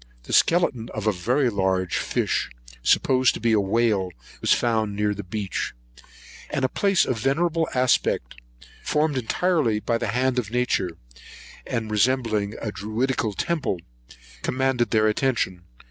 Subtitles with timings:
[0.23, 2.49] The skeleton of a very large fish,
[2.81, 4.09] supposed to be a whale,
[4.41, 5.75] was found near the beach;
[6.49, 8.33] and a place of venerable aspect,
[8.81, 10.97] formed entirely by the hand of Nature,
[11.67, 13.77] and resembling a Druidical temple,
[14.41, 15.65] commanded their attention.